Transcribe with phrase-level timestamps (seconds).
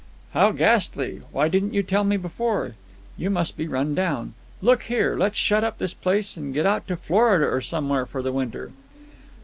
[0.31, 1.21] "How ghastly!
[1.31, 2.73] Why didn't you tell me before?
[3.17, 4.33] You must be run down.
[4.59, 8.23] Look here, let's shut up this place and get out to Florida or somewhere for
[8.23, 8.71] the winter!"